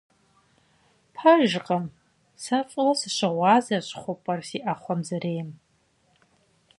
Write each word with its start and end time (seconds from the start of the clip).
Пэжкъым, 1.15 1.85
сэ 2.43 2.57
фӀыуэ 2.69 2.93
сыщыгъуазэщ 2.99 3.87
хъупӀэр 4.01 4.39
си 4.47 4.59
Ӏэхъуэм 4.65 4.99
зэрейм. 5.07 5.49